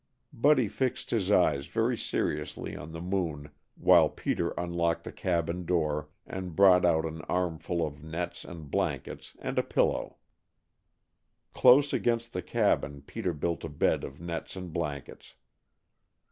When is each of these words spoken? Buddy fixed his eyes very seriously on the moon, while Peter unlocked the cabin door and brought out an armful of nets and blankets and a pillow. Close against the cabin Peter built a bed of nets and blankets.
Buddy 0.33 0.67
fixed 0.67 1.11
his 1.11 1.29
eyes 1.29 1.67
very 1.67 1.95
seriously 1.95 2.75
on 2.75 2.91
the 2.91 3.03
moon, 3.03 3.51
while 3.75 4.09
Peter 4.09 4.49
unlocked 4.57 5.03
the 5.03 5.11
cabin 5.11 5.63
door 5.63 6.09
and 6.25 6.55
brought 6.55 6.83
out 6.83 7.05
an 7.05 7.21
armful 7.29 7.85
of 7.85 8.01
nets 8.03 8.43
and 8.43 8.71
blankets 8.71 9.35
and 9.37 9.59
a 9.59 9.63
pillow. 9.63 10.17
Close 11.53 11.93
against 11.93 12.33
the 12.33 12.41
cabin 12.41 13.03
Peter 13.03 13.31
built 13.31 13.63
a 13.63 13.69
bed 13.69 14.03
of 14.03 14.19
nets 14.19 14.55
and 14.55 14.73
blankets. 14.73 15.35